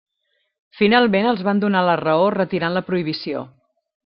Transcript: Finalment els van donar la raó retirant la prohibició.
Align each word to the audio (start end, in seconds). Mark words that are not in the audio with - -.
Finalment 0.79 1.27
els 1.33 1.43
van 1.49 1.61
donar 1.65 1.83
la 1.89 1.99
raó 2.01 2.27
retirant 2.39 2.79
la 2.79 2.87
prohibició. 2.89 3.45